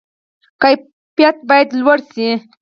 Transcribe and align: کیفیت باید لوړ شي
کیفیت 0.61 1.37
باید 1.49 1.69
لوړ 1.79 1.99
شي 2.11 2.29